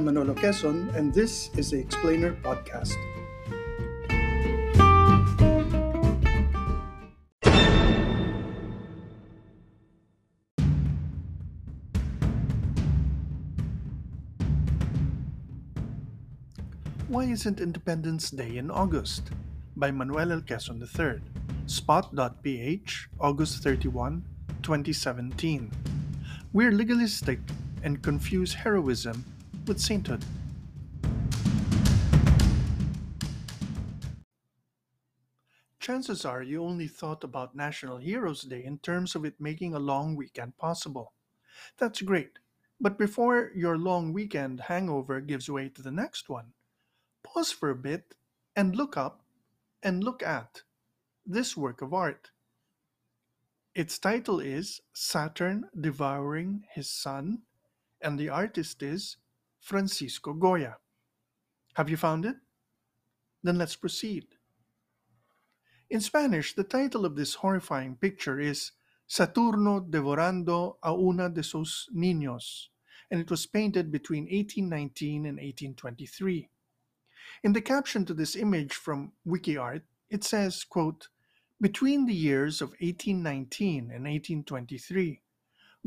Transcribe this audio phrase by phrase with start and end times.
[0.00, 2.96] I'm Manolo Quezon, and this is the Explainer Podcast.
[17.08, 19.28] Why isn't Independence Day in August?
[19.76, 20.40] By Manuel L.
[20.40, 21.20] Quezon III.
[21.66, 24.24] Spot.ph, August 31,
[24.62, 25.70] 2017.
[26.54, 27.40] We're legalistic
[27.82, 29.26] and confuse heroism
[29.70, 30.24] with sainthood.
[35.78, 39.78] Chances are you only thought about National Heroes Day in terms of it making a
[39.78, 41.12] long weekend possible.
[41.78, 42.40] That's great,
[42.80, 46.46] but before your long weekend hangover gives way to the next one,
[47.22, 48.16] pause for a bit
[48.56, 49.22] and look up
[49.84, 50.62] and look at
[51.24, 52.32] this work of art.
[53.76, 57.42] Its title is Saturn Devouring His Son,
[58.02, 59.16] and the artist is
[59.60, 60.76] Francisco Goya.
[61.74, 62.36] Have you found it?
[63.42, 64.26] Then let's proceed.
[65.88, 68.72] In Spanish, the title of this horrifying picture is
[69.08, 72.68] Saturno devorando a una de sus niños,
[73.10, 76.48] and it was painted between 1819 and 1823.
[77.42, 81.08] In the caption to this image from WikiArt, it says, quote,
[81.60, 85.20] between the years of 1819 and 1823,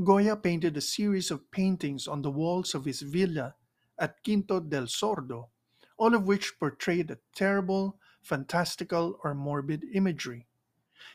[0.04, 3.56] Goya painted a series of paintings on the walls of his villa
[4.00, 5.50] at Quinta del Sordo,
[5.98, 10.48] all of which portrayed a terrible, fantastical, or morbid imagery.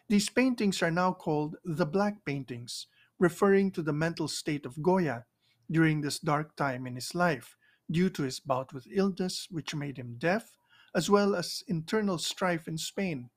[0.09, 2.87] These paintings are now called the Black Paintings,
[3.19, 5.25] referring to the mental state of Goya
[5.71, 7.57] during this dark time in his life
[7.91, 10.57] due to his bout with illness, which made him deaf,
[10.95, 13.31] as well as internal strife in Spain.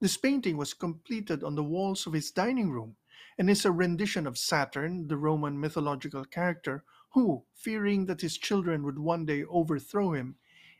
[0.00, 2.96] This painting was completed on the walls of his dining room
[3.38, 8.82] and is a rendition of Saturn, the Roman mythological character, who, fearing that his children
[8.82, 10.34] would one day overthrow him,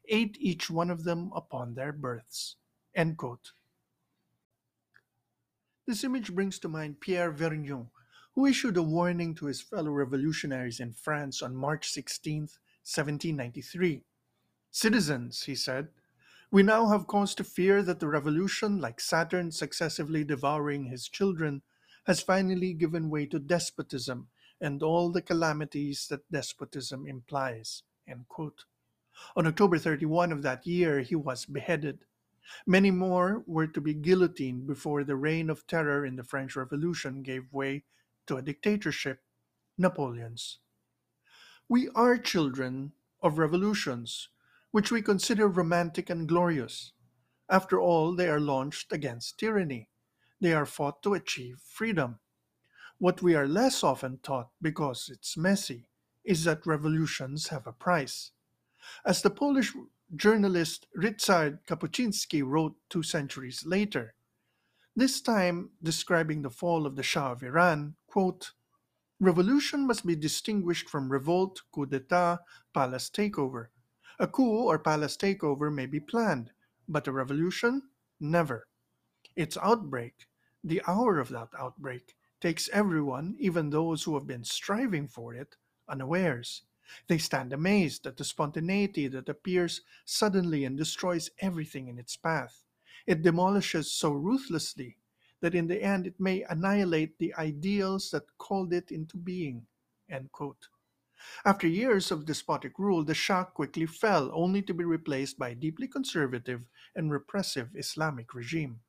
[0.09, 2.57] ate each one of them upon their births.
[5.87, 7.89] This image brings to mind Pierre Vergniaud,
[8.35, 14.03] who issued a warning to his fellow revolutionaries in France on March 16, 1793.
[14.73, 15.89] Citizens, he said,
[16.51, 21.63] we now have cause to fear that the revolution, like Saturn successively devouring his children,
[22.07, 24.29] has finally given way to despotism
[24.61, 27.83] and all the calamities that despotism implies.
[29.37, 32.05] On October 31 of that year, he was beheaded.
[32.67, 37.23] Many more were to be guillotined before the reign of terror in the French Revolution
[37.23, 37.85] gave way
[38.27, 39.21] to a dictatorship,
[39.79, 40.59] Napoleon's.
[41.69, 44.29] We are children of revolutions
[44.71, 46.93] which we consider romantic and glorious.
[47.49, 49.89] After all, they are launched against tyranny.
[50.41, 52.19] They are fought to achieve freedom.
[53.05, 55.91] What we are less often taught, because it's messy,
[56.25, 58.31] is that revolutions have a price.
[59.05, 59.75] As the Polish
[60.17, 64.15] journalist Ryszard Kapuscinski wrote two centuries later,
[64.97, 68.53] this time describing the fall of the Shah of Iran, quote,
[69.21, 72.39] Revolution must be distinguished from revolt, coup d'etat,
[72.73, 73.67] palace takeover.
[74.19, 76.53] A coup or palace takeover may be planned,
[76.89, 77.83] but a revolution?
[78.19, 78.67] Never.
[79.37, 80.27] Its outbreak,
[80.65, 85.57] the hour of that outbreak, takes everyone, even those who have been striving for it,
[85.89, 86.61] unawares.
[87.09, 92.63] They stand amazed at the spontaneity that appears suddenly and destroys everything in its path.
[93.07, 94.99] It demolishes so ruthlessly
[95.41, 99.67] that in the end it may annihilate the ideals that called it into being.
[101.47, 105.55] After years of despotic rule, the Shah quickly fell, only to be replaced by a
[105.55, 106.61] deeply conservative
[106.95, 108.81] and repressive Islamic regime.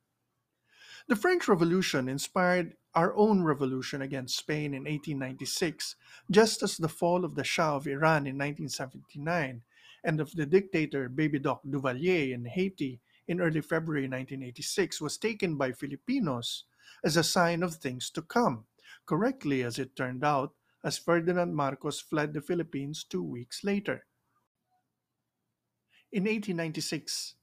[1.08, 5.95] The French Revolution inspired our own revolution against Spain in 1896,
[6.31, 9.61] just as the fall of the Shah of Iran in 1979
[10.06, 15.56] and of the dictator Baby Doc Duvalier in Haiti in early February 1986 was taken
[15.56, 16.63] by Filipinos
[17.03, 18.65] as a sign of things to come,
[19.06, 20.53] correctly as it turned out
[20.83, 24.06] as Ferdinand Marcos fled the Philippines two weeks later.
[26.12, 27.36] In 1896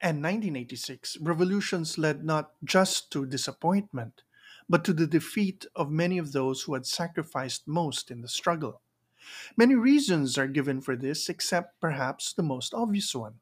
[0.00, 4.22] and 1986, revolutions led not just to disappointment,
[4.72, 8.80] but to the defeat of many of those who had sacrificed most in the struggle.
[9.54, 13.34] Many reasons are given for this, except perhaps the most obvious one.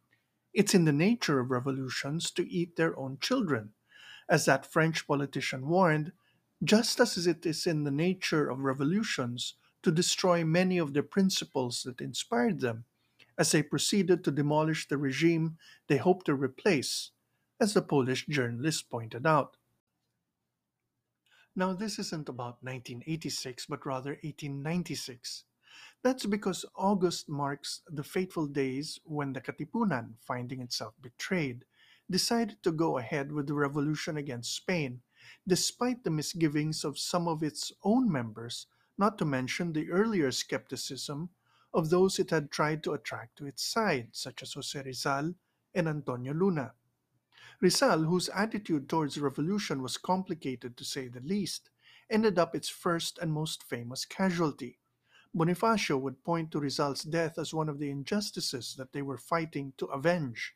[0.52, 3.74] It's in the nature of revolutions to eat their own children.
[4.28, 6.10] As that French politician warned,
[6.64, 9.54] just as it is in the nature of revolutions
[9.84, 12.86] to destroy many of the principles that inspired them,
[13.38, 17.12] as they proceeded to demolish the regime they hoped to replace,
[17.60, 19.56] as the Polish journalist pointed out.
[21.60, 25.44] Now, this isn't about 1986, but rather 1896.
[26.02, 31.66] That's because August marks the fateful days when the Katipunan, finding itself betrayed,
[32.10, 35.02] decided to go ahead with the revolution against Spain,
[35.46, 38.66] despite the misgivings of some of its own members,
[38.96, 41.28] not to mention the earlier skepticism
[41.74, 45.34] of those it had tried to attract to its side, such as Jose Rizal
[45.74, 46.72] and Antonio Luna.
[47.60, 51.70] Rizal, whose attitude towards revolution was complicated to say the least,
[52.08, 54.78] ended up its first and most famous casualty.
[55.34, 59.72] Bonifacio would point to Rizal's death as one of the injustices that they were fighting
[59.76, 60.54] to avenge.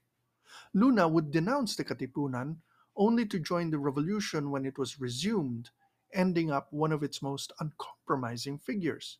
[0.73, 2.56] Luna would denounce the Katipunan
[2.97, 5.71] only to join the revolution when it was resumed,
[6.12, 9.19] ending up one of its most uncompromising figures.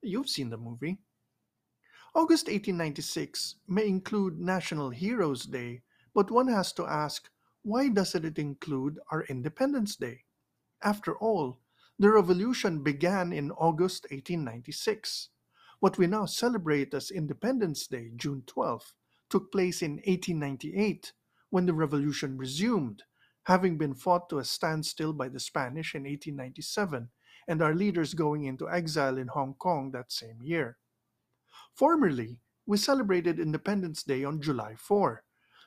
[0.00, 0.98] You've seen the movie.
[2.14, 5.82] August 1896 may include National Heroes Day,
[6.16, 7.28] but one has to ask
[7.62, 10.24] why doesn't it include our Independence Day?
[10.82, 11.60] After all,
[11.98, 15.28] the revolution began in August 1896.
[15.80, 18.94] What we now celebrate as Independence Day, June 12th,
[19.28, 21.12] took place in 1898
[21.50, 23.02] when the revolution resumed,
[23.44, 27.10] having been fought to a standstill by the Spanish in 1897
[27.46, 30.78] and our leaders going into exile in Hong Kong that same year.
[31.74, 35.22] Formerly, we celebrated Independence Day on July 4,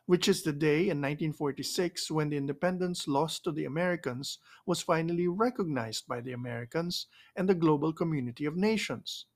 [0.10, 5.28] which is the day in 1946 when the independence lost to the Americans was finally
[5.28, 9.28] recognized by the Americans and the global community of nations.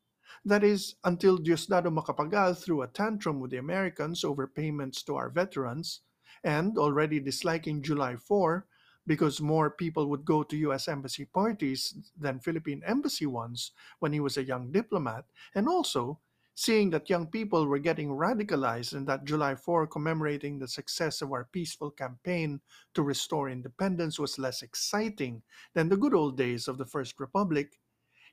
[0.43, 5.29] That is, until Diosdado Macapagal threw a tantrum with the Americans over payments to our
[5.29, 6.01] veterans,
[6.43, 8.65] and already disliking July 4
[9.05, 10.87] because more people would go to U.S.
[10.87, 16.17] embassy parties than Philippine embassy ones when he was a young diplomat, and also
[16.55, 21.31] seeing that young people were getting radicalized and that July 4 commemorating the success of
[21.31, 22.61] our peaceful campaign
[22.93, 25.41] to restore independence was less exciting
[25.73, 27.79] than the good old days of the First Republic,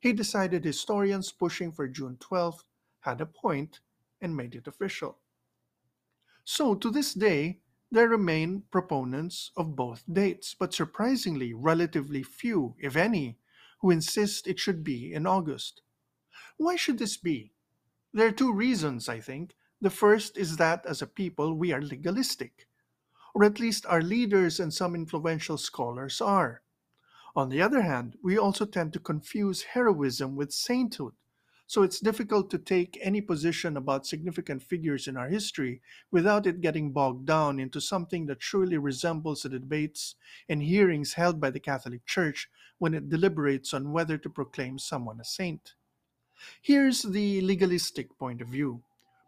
[0.01, 2.65] he decided historians pushing for June 12th
[3.01, 3.81] had a point
[4.21, 5.19] and made it official.
[6.45, 12.97] So, to this day, there remain proponents of both dates, but surprisingly, relatively few, if
[12.97, 13.39] any,
[13.81, 15.83] who insist it should be in August.
[16.57, 17.53] Why should this be?
[18.13, 19.55] There are two reasons, I think.
[19.81, 22.67] The first is that as a people, we are legalistic,
[23.35, 26.63] or at least our leaders and some influential scholars are.
[27.37, 31.15] On the other hand, we also tend to confuse heroism with sainthood,
[31.69, 35.81] so it's difficult to take any position about significant figures in our history
[36.11, 40.17] without it getting bogged down into something that truly resembles the debates
[40.49, 45.21] and hearings held by the Catholic Church when it deliberates on whether to proclaim someone
[45.21, 45.75] a saint.
[46.63, 48.83] Here's the legalistic point of view.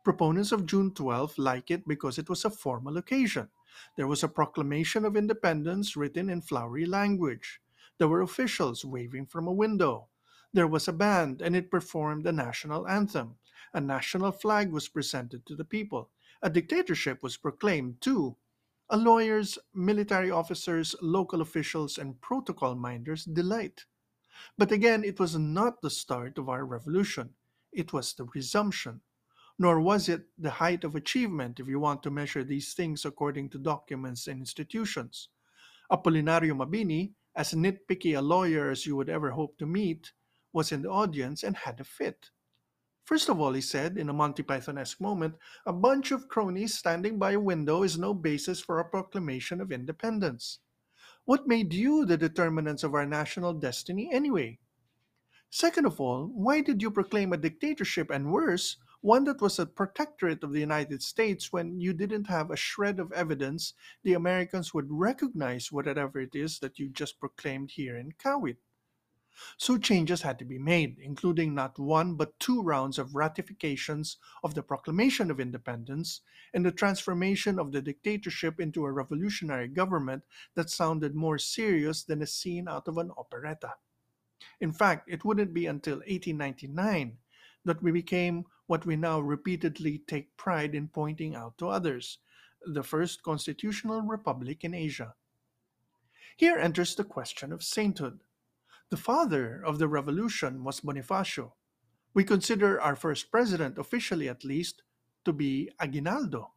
[0.05, 3.49] Proponents of June 12 like it because it was a formal occasion.
[3.97, 7.61] There was a proclamation of independence written in flowery language.
[7.99, 10.09] There were officials waving from a window.
[10.53, 13.37] There was a band and it performed a national anthem.
[13.75, 16.11] A national flag was presented to the people.
[16.43, 18.37] A dictatorship was proclaimed too.
[18.91, 23.87] A lawyer's, military officers, local officials, and protocol minders delight.
[24.59, 27.31] But again, it was not the start of our revolution,
[27.73, 29.01] it was the resumption.
[29.59, 33.51] Nor was it the height of achievement if you want to measure these things according
[33.51, 35.29] to documents and institutions.
[35.91, 40.13] Apolinario Mabini, as nitpicky a lawyer as you would ever hope to meet,
[40.53, 42.31] was in the audience and had a fit.
[43.05, 45.35] First of all, he said, in a Monty Python-esque moment,
[45.67, 49.73] a bunch of cronies standing by a window is no basis for a proclamation of
[49.73, 50.61] independence.
[51.25, 54.59] What made you the determinants of our national destiny anyway?
[55.51, 59.67] Second of all, why did you proclaim a dictatorship and worse, one that was a
[59.67, 64.75] protectorate of the United States when you didn't have a shred of evidence the Americans
[64.75, 68.57] would recognize whatever it is that you just proclaimed here in Kawit?
[69.57, 74.55] So changes had to be made, including not one but two rounds of ratifications of
[74.55, 76.21] the Proclamation of Independence
[76.55, 80.23] and the transformation of the dictatorship into a revolutionary government
[80.55, 83.75] that sounded more serious than a scene out of an operetta.
[84.61, 87.19] In fact, it wouldn't be until 1899
[87.65, 92.19] that we became what we now repeatedly take pride in pointing out to others
[92.65, 95.15] the first constitutional republic in Asia.
[96.37, 98.21] Here enters the question of sainthood.
[98.93, 101.55] The father of the revolution was Bonifacio.
[102.13, 104.83] We consider our first president, officially at least,
[105.25, 106.53] to be Aguinaldo.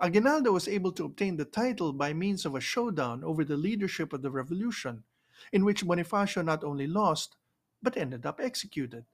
[0.00, 4.12] Aguinaldo was able to obtain the title by means of a showdown over the leadership
[4.12, 5.02] of the revolution,
[5.50, 7.34] in which Bonifacio not only lost,
[7.82, 9.04] but ended up executed.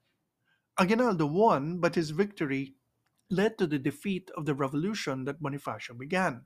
[0.77, 2.75] Aguinaldo won, but his victory
[3.31, 6.45] led to the defeat of the revolution that Bonifacio began.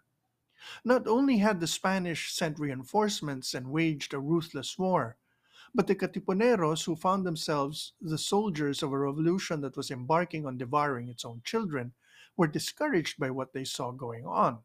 [0.84, 5.16] Not only had the Spanish sent reinforcements and waged a ruthless war,
[5.74, 10.58] But the Katipuneros, who found themselves the soldiers of a revolution that was embarking on
[10.58, 11.92] devouring its own children,
[12.36, 14.58] were discouraged by what they saw going on.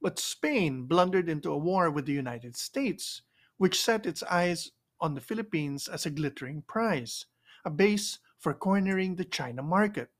[0.00, 3.22] But Spain blundered into a war with the United States,
[3.58, 7.26] which set its eyes on the Philippines as a glittering prize,
[7.64, 10.10] a base for cornering the China market.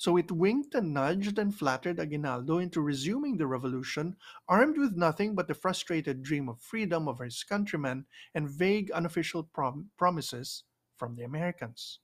[0.00, 4.16] So it winked and nudged and flattered Aguinaldo into resuming the revolution,
[4.48, 9.42] armed with nothing but the frustrated dream of freedom of his countrymen and vague unofficial
[9.42, 10.64] prom- promises
[10.96, 11.98] from the Americans.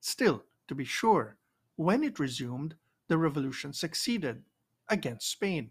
[0.00, 1.36] Still, to be sure,
[1.76, 2.74] when it resumed,
[3.06, 4.42] the revolution succeeded
[4.88, 5.70] against Spain.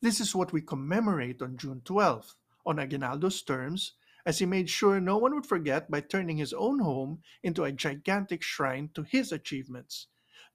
[0.00, 2.32] This is what we commemorate on June 12th,
[2.64, 3.92] on Aguinaldo's terms,
[4.24, 7.72] as he made sure no one would forget by turning his own home into a
[7.72, 10.06] gigantic shrine to his achievements.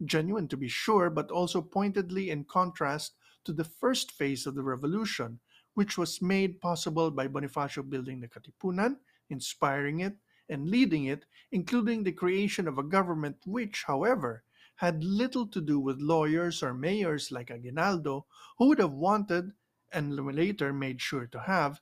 [0.06, 4.62] Genuine to be sure, but also pointedly in contrast to the first phase of the
[4.62, 5.40] revolution,
[5.74, 8.98] which was made possible by Bonifacio building the Katipunan,
[9.30, 10.16] inspiring it,
[10.50, 14.44] and leading it, including the creation of a government which, however,
[14.76, 18.26] had little to do with lawyers or mayors like Aguinaldo,
[18.58, 19.52] who would have wanted,
[19.92, 21.82] and later made sure to have,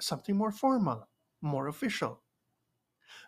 [0.00, 1.08] something more formal,
[1.42, 2.22] more official.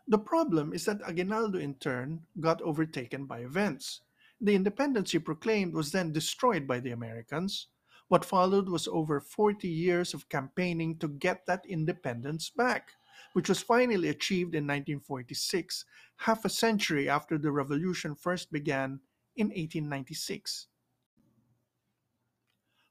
[0.06, 4.02] The problem is that Aguinaldo in turn got overtaken by events.
[4.40, 7.68] The independence he proclaimed was then destroyed by the Americans.
[8.08, 12.92] What followed was over 40 years of campaigning to get that independence back,
[13.34, 15.84] which was finally achieved in 1946,
[16.16, 19.00] half a century after the revolution first began
[19.36, 20.68] in 1896.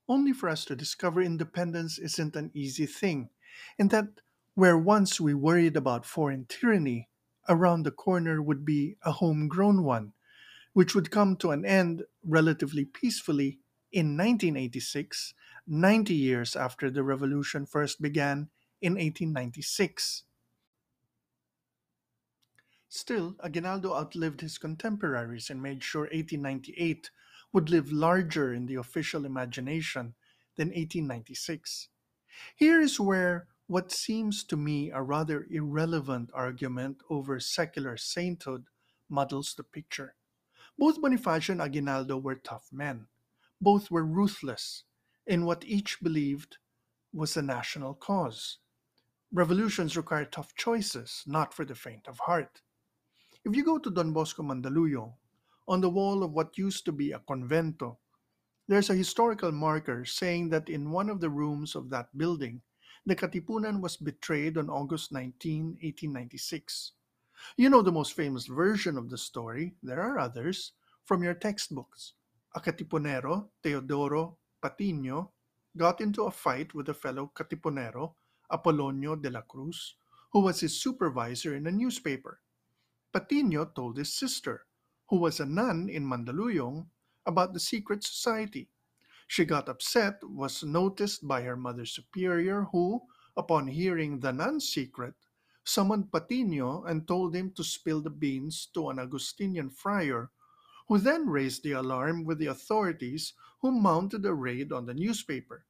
[0.07, 3.29] Only for us to discover independence isn't an easy thing,
[3.77, 4.21] and that
[4.53, 7.09] where once we worried about foreign tyranny,
[7.47, 10.13] around the corner would be a homegrown one,
[10.73, 13.59] which would come to an end relatively peacefully
[13.91, 15.33] in 1986,
[15.67, 18.49] 90 years after the revolution first began
[18.81, 20.23] in 1896.
[22.87, 27.11] Still, Aguinaldo outlived his contemporaries and made sure 1898
[27.53, 30.15] would live larger in the official imagination
[30.55, 31.89] than 1896.
[32.55, 38.65] Here is where what seems to me a rather irrelevant argument over secular sainthood
[39.07, 40.15] muddles the picture.
[40.79, 43.07] Both Bonifacio and Aguinaldo were tough men.
[43.59, 44.85] Both were ruthless
[45.27, 46.55] in what each believed
[47.11, 48.59] was a national cause.
[49.33, 52.61] Revolutions require tough choices, not for the faint of heart.
[53.43, 55.11] If you go to Don Bosco Mandaluyong,
[55.67, 57.97] on the wall of what used to be a convento,
[58.69, 62.61] there's a historical marker saying that in one of the rooms of that building,
[63.05, 66.93] the Katipunan was betrayed on August 19, 1896.
[67.57, 70.73] You know the most famous version of the story, there are others,
[71.05, 72.13] from your textbooks.
[72.55, 75.31] A Katipunero, Teodoro Patino,
[75.77, 78.15] got into a fight with a fellow Katipunero,
[78.51, 79.95] Apolonio de la Cruz,
[80.31, 82.39] who was his supervisor in a newspaper.
[83.13, 84.65] Patino told his sister,
[85.09, 86.85] who was a nun in Mandaluyong,
[87.25, 88.69] about the secret society.
[89.27, 93.01] She got upset, was noticed by her mother superior, who,
[93.37, 95.13] upon hearing the nun's secret,
[95.69, 100.31] summoned Patino and told him to spill the beans to an Augustinian friar,
[100.87, 105.65] who then raised the alarm with the authorities who mounted a raid on the newspaper.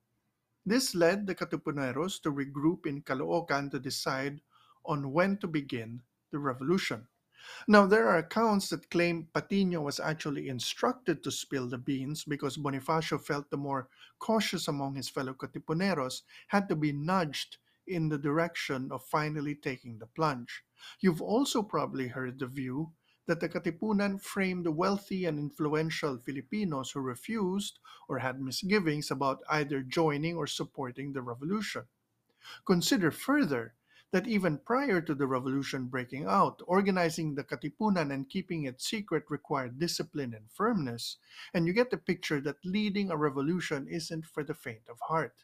[0.65, 4.39] This led the Katipuneros to regroup in Caloocan to decide
[4.85, 6.01] on when to begin
[6.31, 7.05] the revolution.
[7.67, 12.57] Now, there are accounts that claim Patino was actually instructed to spill the beans because
[12.57, 13.89] Bonifacio felt the more
[14.19, 17.57] cautious among his fellow Katipuneros had to be nudged
[17.89, 20.63] in the direction of finally taking the plunge.
[21.01, 22.93] You've also probably heard the view
[23.25, 29.81] that the Katipunan framed wealthy and influential Filipinos who refused or had misgivings about either
[29.81, 31.83] joining or supporting the revolution.
[32.65, 33.75] Consider further
[34.11, 39.25] that even prior to the revolution breaking out, organizing the Katipunan and keeping it secret
[39.29, 41.17] required discipline and firmness,
[41.53, 45.43] and you get the picture that leading a revolution isn't for the faint of heart.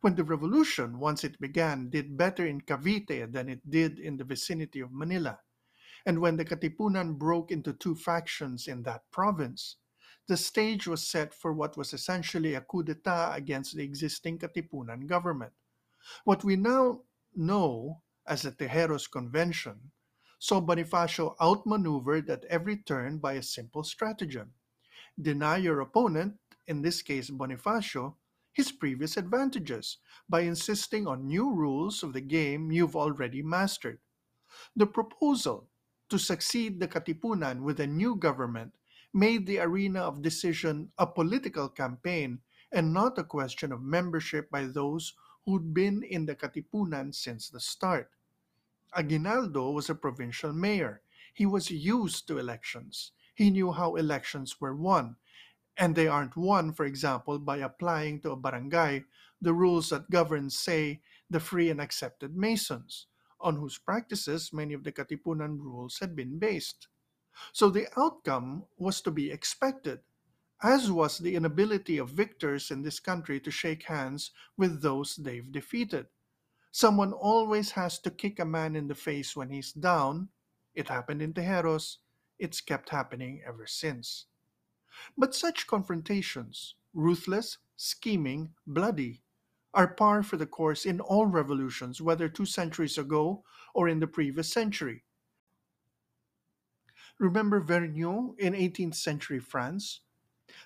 [0.00, 4.24] When the revolution, once it began, did better in Cavite than it did in the
[4.24, 5.38] vicinity of Manila,
[6.04, 9.76] and when the Katipunan broke into two factions in that province,
[10.28, 15.06] the stage was set for what was essentially a coup d'etat against the existing Katipunan
[15.06, 15.52] government.
[16.24, 17.02] What we now
[17.34, 19.92] know as the Tejeros Convention,
[20.38, 24.52] saw Bonifacio outmaneuvered at every turn by a simple stratagem.
[25.20, 26.34] Deny your opponent,
[26.66, 28.14] in this case Bonifacio,
[28.56, 29.98] his previous advantages
[30.32, 34.00] by insisting on new rules of the game you've already mastered.
[34.74, 35.68] The proposal
[36.08, 38.72] to succeed the Katipunan with a new government
[39.12, 42.40] made the arena of decision a political campaign
[42.72, 45.12] and not a question of membership by those
[45.44, 48.10] who'd been in the Katipunan since the start.
[48.96, 51.02] Aguinaldo was a provincial mayor.
[51.34, 53.12] He was used to elections.
[53.34, 55.16] He knew how elections were won.
[55.78, 59.04] And they aren't won, for example, by applying to a barangay
[59.40, 63.06] the rules that govern, say, the free and accepted Masons,
[63.40, 66.88] on whose practices many of the Katipunan rules had been based.
[67.52, 70.00] So the outcome was to be expected,
[70.62, 75.52] as was the inability of victors in this country to shake hands with those they've
[75.52, 76.06] defeated.
[76.72, 80.28] Someone always has to kick a man in the face when he's down.
[80.74, 81.98] It happened in Tejeros.
[82.38, 84.26] It's kept happening ever since.
[85.16, 89.22] But such confrontations, ruthless, scheming, bloody,
[89.74, 94.06] are par for the course in all revolutions, whether two centuries ago or in the
[94.06, 95.04] previous century.
[97.18, 100.00] Remember Vergniaud in 18th century France?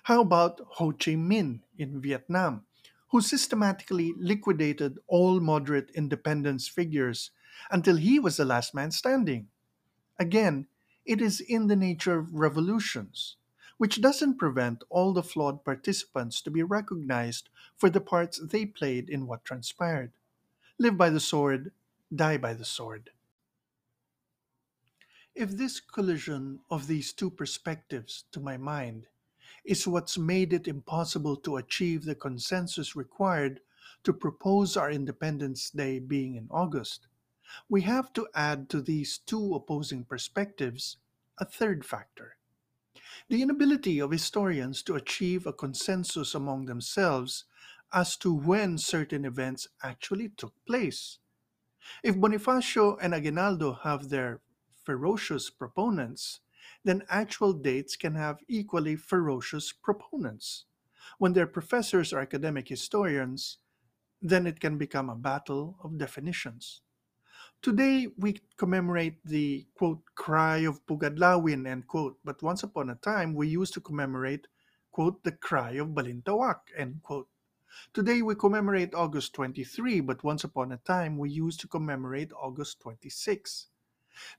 [0.03, 2.65] How about Ho Chi Minh in Vietnam?
[3.11, 7.31] who systematically liquidated all moderate independence figures
[7.69, 9.47] until he was the last man standing.
[10.17, 10.67] Again,
[11.05, 13.35] it is in the nature of revolutions,
[13.81, 19.09] which doesn't prevent all the flawed participants to be recognized for the parts they played
[19.09, 20.11] in what transpired.
[20.77, 21.71] Live by the sword,
[22.13, 23.09] die by the sword.
[25.33, 29.07] If this collision of these two perspectives, to my mind,
[29.65, 33.61] is what's made it impossible to achieve the consensus required
[34.03, 37.07] to propose our Independence Day being in August.
[37.67, 40.97] We have to add to these two opposing perspectives
[41.39, 42.35] a third factor
[43.29, 47.45] the inability of historians to achieve a consensus among themselves
[47.93, 51.19] as to when certain events actually took place.
[52.03, 54.41] If Bonifacio and Aguinaldo have their
[54.83, 56.39] ferocious proponents,
[56.83, 60.65] then actual dates can have equally ferocious proponents.
[61.17, 63.57] When their professors are academic historians,
[64.21, 66.81] then it can become a battle of definitions.
[67.61, 73.35] Today, we commemorate the quote, cry of Pugadlawin, end quote, but once upon a time,
[73.35, 74.47] we used to commemorate,
[74.91, 77.27] quote, the cry of Balintawak, end quote.
[77.93, 82.79] Today, we commemorate August 23, but once upon a time, we used to commemorate August
[82.79, 83.67] 26.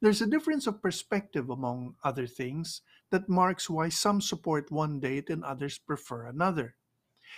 [0.00, 5.30] There's a difference of perspective, among other things, that marks why some support one date
[5.30, 6.74] and others prefer another.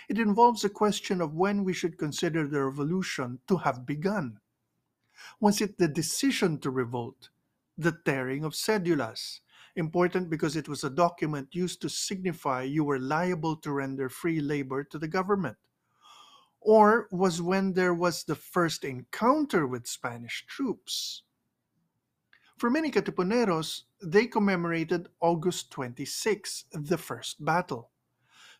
[0.09, 4.39] It involves a question of when we should consider the revolution to have begun.
[5.39, 7.29] Was it the decision to revolt,
[7.77, 9.39] the tearing of cedulas,
[9.75, 14.39] important because it was a document used to signify you were liable to render free
[14.39, 15.57] labor to the government?
[16.61, 21.23] Or was when there was the first encounter with Spanish troops?
[22.57, 27.91] For many Katipuneros, they commemorated August 26, the first battle.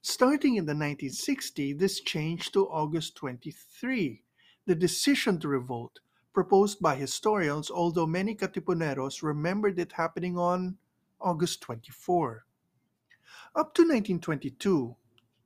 [0.01, 4.21] Starting in the 1960s, this changed to August 23,
[4.67, 5.99] the decision to revolt,
[6.35, 10.77] proposed by historians, although many Katipuneros remembered it happening on
[11.21, 12.45] August 24.
[13.55, 14.95] Up to 1922,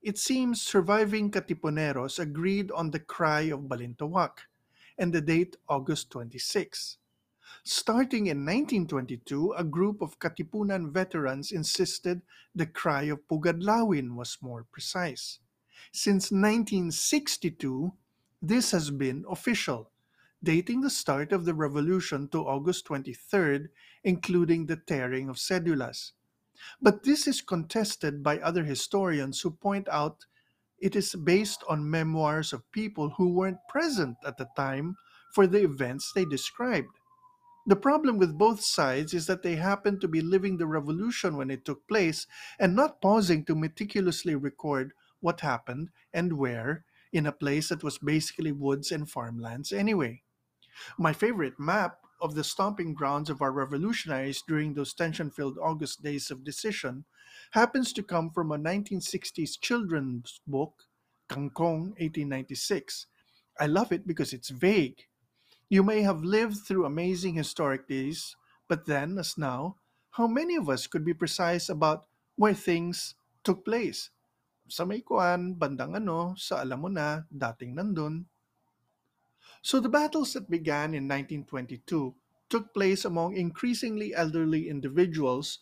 [0.01, 4.49] it seems surviving Katipuneros agreed on the cry of Balintawak
[4.97, 6.97] and the date August 26.
[7.63, 12.21] Starting in 1922, a group of Katipunan veterans insisted
[12.55, 15.39] the cry of Pugadlawin was more precise.
[15.91, 17.93] Since 1962,
[18.41, 19.91] this has been official,
[20.43, 23.67] dating the start of the revolution to August 23rd,
[24.03, 26.11] including the tearing of cedulas.
[26.81, 30.25] But this is contested by other historians who point out
[30.79, 34.95] it is based on memoirs of people who weren't present at the time
[35.33, 36.99] for the events they described.
[37.67, 41.51] The problem with both sides is that they happen to be living the revolution when
[41.51, 42.25] it took place
[42.57, 47.97] and not pausing to meticulously record what happened and where in a place that was
[47.97, 50.23] basically woods and farmlands anyway.
[50.97, 56.03] My favorite map of the stomping grounds of our revolutionaries during those tension filled August
[56.03, 57.05] days of decision
[57.51, 60.83] happens to come from a 1960s children's book,
[61.29, 63.07] Kangkong 1896.
[63.59, 65.05] I love it because it's vague
[65.69, 68.33] you may have lived through amazing historic days,
[68.65, 69.77] but then, as now,
[70.17, 73.13] how many of us could be precise about where things
[73.45, 74.09] took place?
[74.65, 78.25] Sa may kuan, bandang ano, sa alam mo na, dating nandun.
[79.61, 82.15] So the battles that began in 1922
[82.49, 85.59] took place among increasingly elderly individuals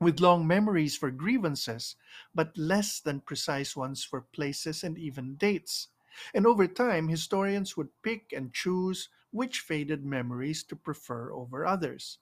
[0.00, 1.96] with long memories for grievances,
[2.34, 5.88] but less than precise ones for places and even dates.
[6.34, 12.18] And over time, historians would pick and choose which faded memories to prefer over others.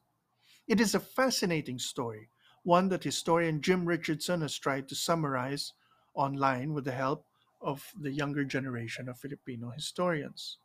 [0.68, 2.30] It is a fascinating story,
[2.62, 5.72] one that historian Jim Richardson has tried to summarize
[6.14, 7.26] online with the help
[7.60, 10.58] of the younger generation of Filipino historians.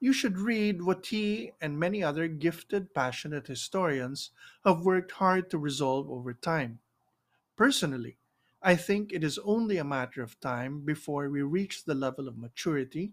[0.00, 4.30] You should read what he and many other gifted, passionate historians
[4.64, 6.80] have worked hard to resolve over time.
[7.56, 8.16] Personally,
[8.62, 12.38] I think it is only a matter of time before we reach the level of
[12.38, 13.12] maturity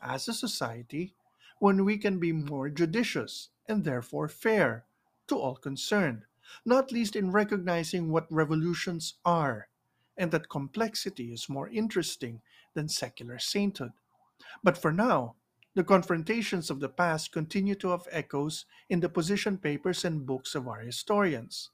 [0.00, 1.14] as a society
[1.58, 4.84] when we can be more judicious and therefore fair
[5.26, 6.26] to all concerned,
[6.64, 9.68] not least in recognizing what revolutions are
[10.16, 12.40] and that complexity is more interesting
[12.74, 13.92] than secular sainthood.
[14.62, 15.36] But for now,
[15.76, 20.54] the confrontations of the past continue to have echoes in the position papers and books
[20.54, 21.68] of our historians.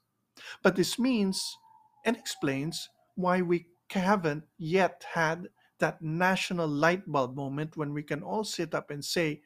[0.61, 1.57] But this means
[2.05, 5.47] and explains why we haven't yet had
[5.79, 9.41] that national light bulb moment when we can all sit up and say,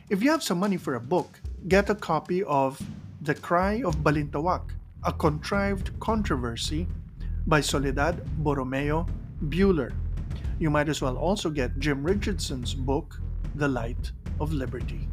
[0.10, 2.82] If you have some money for a book, get a copy of
[3.22, 4.72] The Cry of Balintawak,
[5.04, 6.88] a contrived controversy
[7.46, 9.06] by Soledad Borromeo
[9.46, 9.94] Buehler.
[10.58, 13.22] You might as well also get Jim Richardson's book,
[13.54, 15.08] The Light of Liberty.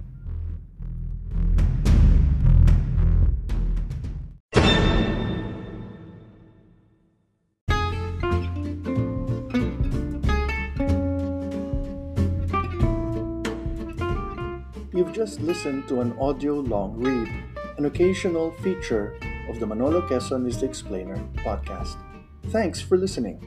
[15.15, 17.29] Just listened to an audio long read,
[17.79, 19.17] an occasional feature
[19.49, 21.97] of the Manolo Quezon is the Explainer podcast.
[22.47, 23.39] Thanks for listening.